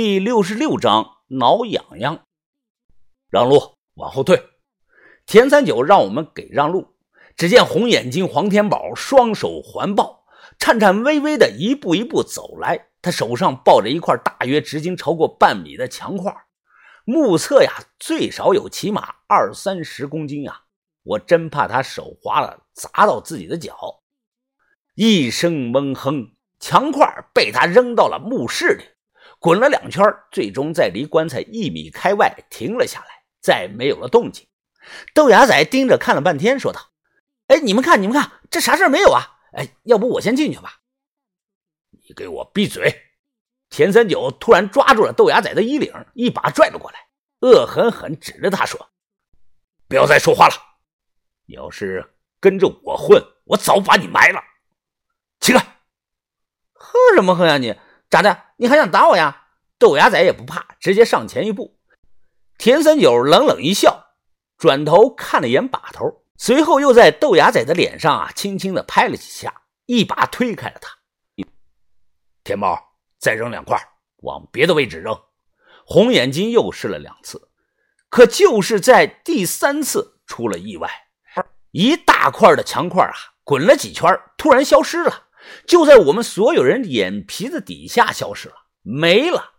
[0.00, 2.24] 第六十六章挠痒痒。
[3.28, 4.40] 让路，往后退。
[5.26, 6.94] 田三九让我们给让路。
[7.36, 10.22] 只见红眼睛黄天宝双手环抱，
[10.56, 12.90] 颤颤巍巍的一步一步走来。
[13.02, 16.32] 他手上抱着一块大约直径超过半米的墙块，
[17.04, 20.62] 目测呀最少有起码二三十公斤啊！
[21.02, 23.76] 我真怕他手滑了砸到自己的脚。
[24.94, 28.84] 一声闷哼，墙块被他扔到了墓室里，
[29.38, 34.46] 滚了两圈，最终在离棺材一米开外停了下来，再没有了动静。
[35.14, 36.90] 豆芽仔盯着看了半天，说道。
[37.46, 39.38] 哎，你们看，你们看，这啥事没有啊？
[39.52, 40.80] 哎，要不我先进去吧。
[41.90, 43.04] 你给我闭嘴！
[43.70, 47.08] 田三九突然抓住了豆芽仔的衣领，一把拽了过来，
[47.40, 48.90] 恶狠狠指着他说
[49.88, 50.54] ：“不要再说话了！
[51.46, 54.42] 你要是跟着我混，我早把你埋了。
[55.40, 55.80] 起来！
[56.72, 57.74] 哼什么哼呀你？
[58.10, 58.42] 咋的？
[58.58, 59.46] 你还想打我呀？”
[59.80, 61.78] 豆芽仔也不怕，直接上前一步。
[62.58, 64.06] 田三九冷冷一笑，
[64.56, 66.24] 转头看了眼把头。
[66.36, 70.96] 随后又在豆芽仔的脸上啊轻轻的拍了几下，一把推开了他。
[72.42, 72.76] 天猫，
[73.18, 73.76] 再扔两块，
[74.18, 75.16] 往别的位置扔。
[75.84, 77.50] 红眼睛又试了两次，
[78.08, 80.90] 可就是在第三次出了意外，
[81.70, 85.27] 一大块的墙块啊滚了几圈，突然消失了，
[85.66, 89.54] 就在我们所有人眼皮子底下消失了，没了。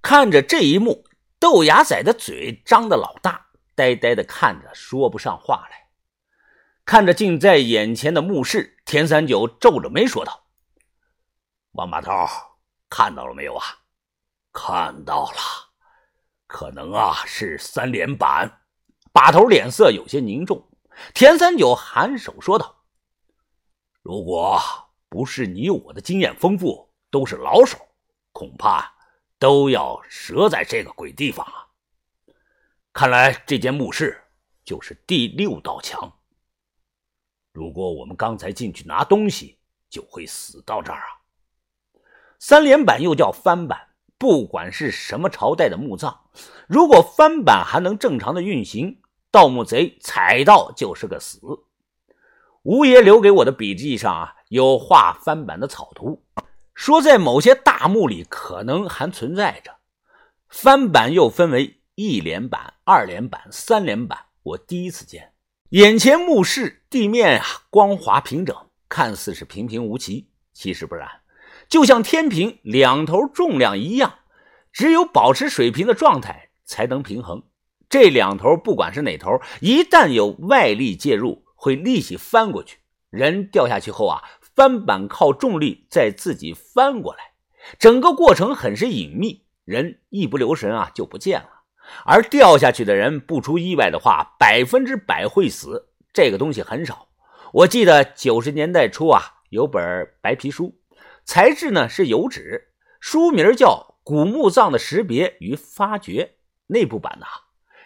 [0.00, 1.04] 看着这一幕，
[1.38, 5.88] 豆芽仔的嘴张得老大，呆呆的看着，说不上话来。
[6.84, 10.46] 看着近在眼前的墓室，田三九皱着眉说道
[11.72, 12.10] ：“王把头，
[12.88, 13.64] 看到了没有啊？
[14.52, 15.38] 看到了，
[16.46, 18.58] 可能啊是三连板。”
[19.14, 20.70] 把头脸色有些凝重。
[21.12, 22.84] 田三九颔首说道
[24.00, 24.58] ：“如果
[25.12, 27.76] 不是你我的经验丰富，都是老手，
[28.32, 28.90] 恐怕
[29.38, 31.68] 都要折在这个鬼地方啊！
[32.94, 34.18] 看来这间墓室
[34.64, 36.10] 就是第六道墙。”
[37.52, 39.58] 如果我们刚才进去拿东西，
[39.90, 41.20] 就会死到这儿啊！
[42.38, 46.22] 三连板又叫翻板，不管是什么朝代的墓葬，
[46.66, 51.38] 如果翻板还能正常的运行，盗墓贼踩到就是个死。
[52.62, 56.22] 吴爷留给我的笔记上啊，有画翻板的草图，
[56.74, 59.76] 说在某些大墓里可能还存在着。
[60.50, 65.32] 翻板又分为一连板、二连板、三连板，我第一次见。
[65.70, 68.54] 眼前墓室地面，光滑平整，
[68.90, 71.08] 看似是平平无奇，其实不然，
[71.66, 74.16] 就像天平两头重量一样，
[74.70, 77.42] 只有保持水平的状态才能平衡。
[77.88, 82.80] 这两头不管是哪头，一旦有外力介入，会立即翻过去。
[83.08, 84.22] 人掉下去后啊，
[84.54, 87.32] 翻板靠重力再自己翻过来，
[87.78, 91.48] 整个过程很是隐秘，人一不留神啊就不见了。
[92.04, 95.88] 而掉下去的人不出意外的话，百分之百会死。
[96.12, 97.08] 这个东西很少。
[97.52, 100.78] 我记得九十年代初啊，有本白皮书，
[101.24, 102.68] 材质呢是油纸，
[103.00, 106.24] 书名叫《古墓葬的识别与发掘》。
[106.68, 107.26] 内部版的，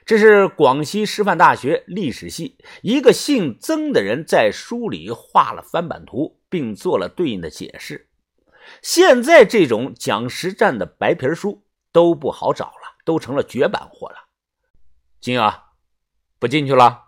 [0.04, 8.08] 这是广西师范大学历史系一个姓曾的人在书里画了翻版图，并做了对应的解释。
[8.80, 12.96] 现在这种讲实战的白皮书都不好找了。
[13.06, 14.16] 都成了绝版货了，
[15.20, 15.66] 进啊，
[16.40, 17.00] 不进去了，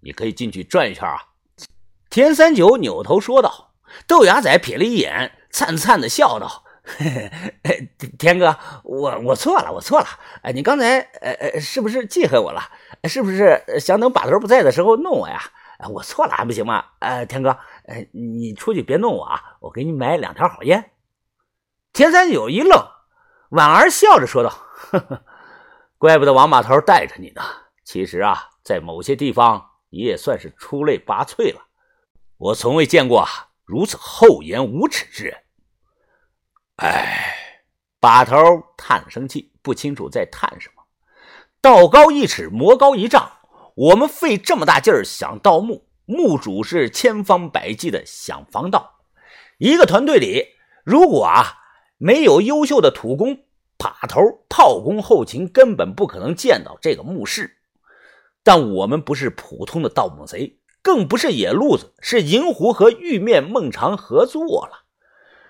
[0.00, 1.18] 你可以进去转一圈啊。
[2.08, 3.74] 田三九扭头说道。
[4.06, 7.30] 豆芽仔瞥了一眼，灿灿的笑道：“嘿
[7.62, 10.06] 嘿田哥，我我错了，我错了。
[10.42, 12.62] 哎，你刚才呃呃，是不是记恨我了？
[13.06, 15.42] 是不是想等把头不在的时候弄我呀？
[15.92, 16.84] 我错了还不行吗？
[17.00, 17.50] 呃，田哥，
[17.86, 20.92] 呃，你出去别弄我啊，我给你买两条好烟。”
[21.92, 22.86] 田三九一愣，
[23.50, 24.50] 婉儿笑着说道
[24.90, 25.24] ：“呵呵。”
[25.98, 27.42] 怪不得王把头带着你呢。
[27.84, 31.60] 其实啊，在某些地方，你也算是出类拔萃了。
[32.36, 33.26] 我从未见过
[33.64, 35.36] 如此厚颜无耻之人。
[36.76, 37.62] 哎，
[38.00, 38.36] 把头
[38.76, 40.82] 叹了声气，不清楚在叹什么。
[41.60, 43.33] 道高一尺，魔高一丈。
[43.74, 49.00] 我们费这么大劲儿想盗墓，墓主是千方百计的想防盗。
[49.58, 50.48] 一个团队里，
[50.84, 51.58] 如果啊
[51.98, 53.44] 没有优秀的土工。
[53.76, 57.58] 把头炮工后勤根本不可能见到这个墓室，
[58.42, 64.84] 但我们不是普通的盗墓贼，更不是野路子，是银狐和玉面孟尝合作了。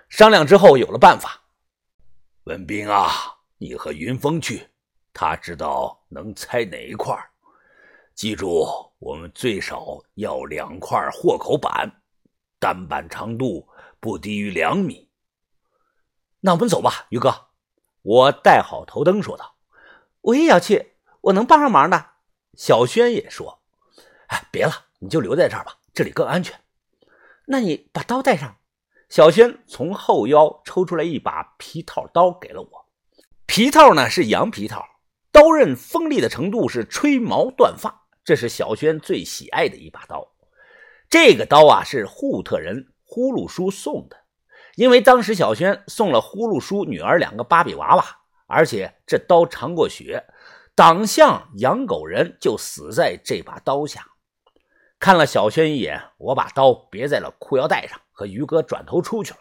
[0.08, 1.42] 商量之后有了办法。
[2.44, 3.08] 文斌啊，
[3.58, 4.68] 你和云峰去，
[5.12, 7.30] 他知道能拆哪一块儿。
[8.14, 8.64] 记住，
[9.00, 11.90] 我们最少要两块豁口板，
[12.60, 13.68] 单板长度
[13.98, 15.10] 不低于两米。
[16.38, 17.48] 那我们走吧，于哥。
[18.02, 19.56] 我带好头灯，说道
[20.22, 22.10] ：“我也要去，我能帮上忙的。”
[22.56, 23.60] 小轩也说
[24.28, 26.60] ：“哎，别了，你就留在这儿吧，这里更安全。”
[27.46, 28.58] 那你把刀带上。
[29.08, 32.86] 小轩从后腰抽出来一把皮套刀，给了我。
[33.46, 34.84] 皮套呢是羊皮套，
[35.32, 38.02] 刀刃锋利的程度是吹毛断发。
[38.24, 40.32] 这是小轩最喜爱的一把刀。
[41.10, 44.16] 这个刀啊是护特人呼噜叔送的，
[44.76, 48.04] 因为当时小轩送了呼噜叔女儿两个芭比娃娃，
[48.46, 50.24] 而且这刀尝过血，
[50.74, 54.06] 党项养狗人就死在这把刀下。
[54.98, 59.38] 看了小轩一眼，我把刀别在了裤腰带上，和于哥转头出去了。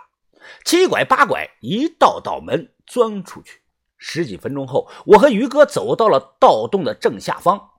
[0.65, 3.62] 七拐八拐，一道道门钻出去。
[3.97, 7.69] 十几分钟后，我和于哥走到了盗洞的正下方，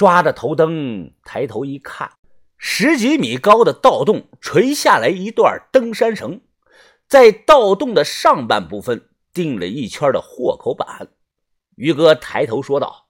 [0.00, 2.10] 抓着头灯抬头一看，
[2.56, 6.40] 十几米高的盗洞垂下来一段登山绳，
[7.06, 11.08] 在盗洞的上半部分钉了一圈的豁口板。
[11.76, 13.08] 于哥抬头说道：“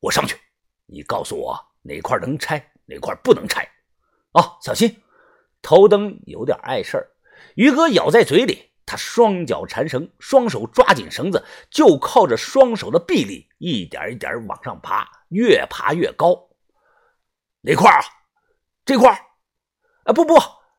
[0.00, 0.34] 我上去，
[0.86, 3.68] 你告诉我哪块能拆，哪块不能拆。
[4.32, 5.02] 哦，小心，
[5.60, 7.10] 头灯有点碍事儿。”
[7.56, 8.70] 于哥咬在嘴里。
[8.86, 16.48] 他双脚缠绳，双手抓紧绳子，就靠着双手的臂力，一点一点往上爬，越爬越高。
[17.62, 18.00] 哪块啊？
[18.84, 19.10] 这块？
[20.04, 20.34] 啊，不不，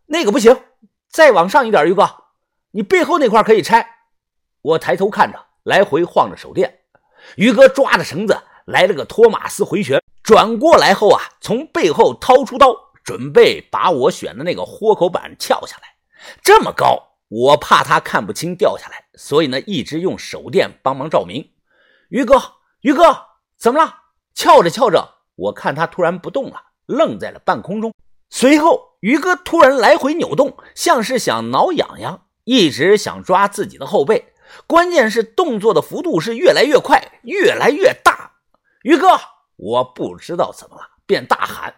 [0.05, 0.63] 那个不行，
[1.09, 2.09] 再往上一点，于哥，
[2.71, 3.87] 你背后那块可以拆。
[4.61, 6.81] 我抬头看着，来回晃着手电。
[7.35, 15.95] 于哥抓着绳子来了个托马斯回旋，转过来后啊，从背后掏出刀，准备把我选的那个豁口板撬下来。
[16.41, 17.09] 这么高。
[17.29, 21.51] 我怕他看不清掉下来，所以呢一直用手电帮忙照明。
[22.09, 22.39] 于哥，
[22.81, 23.25] 于哥，
[23.57, 24.02] 怎么了？
[24.35, 27.93] 翘着翘着，我看他突然不动了，愣在了半空中。
[28.29, 34.33] 随后，于哥突然来回扭动，像是想挠痒痒，一直想抓自己的后背。
[34.67, 38.31] 关键是动作的幅度是越来越快，越来越大。
[38.83, 39.19] 于哥，
[39.55, 41.73] 我不知道怎么了，便大喊：“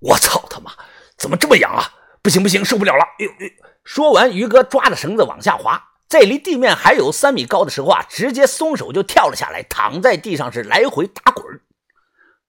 [0.00, 0.72] 我操他妈，
[1.16, 1.94] 怎么这么痒啊？
[2.22, 3.50] 不行不行，受不了了！”哎呦哎。
[3.82, 11.60] 说完，于哥抓着绳子往下滑，在离地面还有三米高的时候啊，直接松手就跳了下来，躺在地上是来回打滚。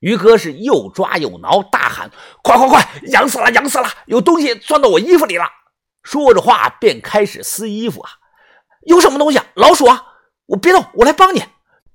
[0.01, 2.11] 于哥是又抓又挠，大喊
[2.43, 3.87] ：“快快快，痒死了，痒死了！
[4.07, 5.45] 有东西钻到我衣服里了！”
[6.03, 8.09] 说着话便开始撕衣服啊，
[8.81, 9.37] 有什么东西？
[9.37, 10.03] 啊老鼠啊！
[10.47, 11.43] 我别动，我来帮你。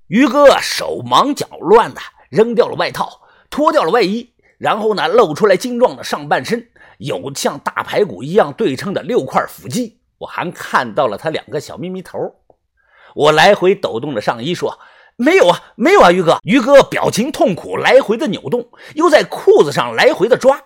[0.07, 2.01] 于哥手忙脚乱的
[2.31, 6.71] 扔掉了外套，脱掉了外衣，然后呢，露出来精壮的上半身。
[6.99, 12.19] 有像大排骨一样对称的六块腹肌，我还看到了他两个小咪咪头。
[13.17, 14.79] 我来回抖动着上衣，说
[15.17, 20.61] ：“没有啊，没有啊，于哥。”于哥表情痛苦，来回的扭动，又在裤子上来回的抓。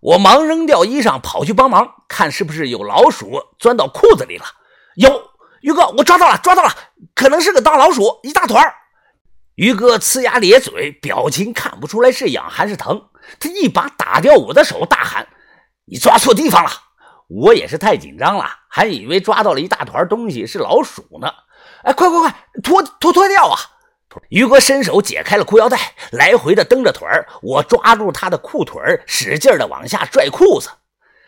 [0.00, 4.44] 我忙扔掉衣裳，跑去帮忙，看是不是有老鼠钻到裤子里了。
[4.96, 5.30] 有，
[5.60, 6.70] 于哥，我抓到了，抓到了，
[7.14, 8.72] 可能是个大老鼠，一大团。
[9.54, 13.08] 于哥呲牙咧嘴，表情看不出来是痒还是疼。
[13.40, 15.26] 他一把打掉我的手，大喊。
[15.86, 16.70] 你抓错地方了，
[17.28, 21.30] 我也是太紧张了，还以为抓到了一大团东西是老鼠呢。
[21.82, 23.58] 哎，快快快，脱脱脱掉啊！
[24.28, 30.70] 于哥伸手解开了裤腰带，来回的蹬着腿儿，我抓住他的裤腿儿，使劲的往下拽裤子。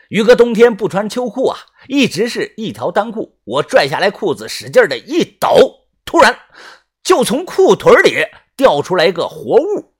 [0.08, 3.38] 于哥冬天不穿秋裤啊，一直是一条单裤。
[3.44, 6.38] 我拽下来裤子，使劲的一抖，突然
[7.02, 8.24] 就从裤腿里
[8.56, 9.94] 掉出来一个活物。